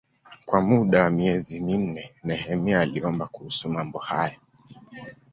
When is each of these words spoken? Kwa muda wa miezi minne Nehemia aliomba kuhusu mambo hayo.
Kwa 0.45 0.61
muda 0.61 1.03
wa 1.03 1.09
miezi 1.09 1.59
minne 1.59 2.15
Nehemia 2.23 2.79
aliomba 2.81 3.27
kuhusu 3.27 3.69
mambo 3.69 3.99
hayo. 3.99 4.39